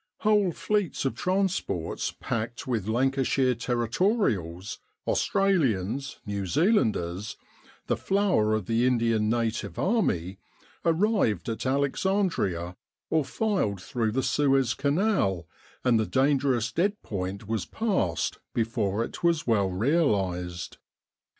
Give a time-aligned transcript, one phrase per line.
[0.21, 7.37] Whole fleets of transports, packed with Lancashire Territorials, Australians, New Zealanders,
[7.85, 10.39] the flower of the Indian Native Army,
[10.83, 12.75] arrived at Alexandria
[13.11, 15.47] or filed through the Suez Canal,
[15.83, 20.79] and the dangerous dead point was passed before it was well realised.